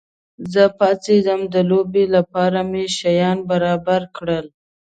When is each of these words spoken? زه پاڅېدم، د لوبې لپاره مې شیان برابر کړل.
زه 0.53 0.63
پاڅېدم، 0.77 1.41
د 1.53 1.55
لوبې 1.69 2.05
لپاره 2.15 2.59
مې 2.71 2.83
شیان 2.97 3.37
برابر 3.49 4.01
کړل. 4.15 4.45